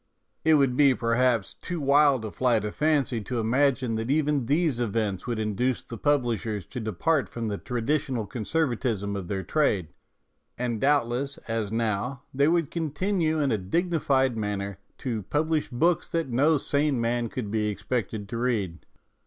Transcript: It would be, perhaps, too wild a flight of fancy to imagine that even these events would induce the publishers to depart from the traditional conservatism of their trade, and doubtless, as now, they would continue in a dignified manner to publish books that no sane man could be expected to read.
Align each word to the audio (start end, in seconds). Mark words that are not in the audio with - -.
It 0.43 0.55
would 0.55 0.75
be, 0.75 0.95
perhaps, 0.95 1.53
too 1.53 1.79
wild 1.79 2.25
a 2.25 2.31
flight 2.31 2.65
of 2.65 2.73
fancy 2.75 3.21
to 3.21 3.39
imagine 3.39 3.93
that 3.97 4.09
even 4.09 4.47
these 4.47 4.81
events 4.81 5.27
would 5.27 5.37
induce 5.37 5.83
the 5.83 5.95
publishers 5.95 6.65
to 6.73 6.79
depart 6.79 7.29
from 7.29 7.49
the 7.49 7.59
traditional 7.59 8.25
conservatism 8.25 9.15
of 9.15 9.27
their 9.27 9.43
trade, 9.43 9.89
and 10.57 10.81
doubtless, 10.81 11.37
as 11.47 11.71
now, 11.71 12.23
they 12.33 12.47
would 12.47 12.71
continue 12.71 13.39
in 13.39 13.51
a 13.51 13.59
dignified 13.59 14.35
manner 14.35 14.79
to 14.97 15.21
publish 15.21 15.67
books 15.69 16.09
that 16.13 16.29
no 16.29 16.57
sane 16.57 16.99
man 16.99 17.29
could 17.29 17.51
be 17.51 17.67
expected 17.67 18.27
to 18.29 18.37
read. 18.39 18.87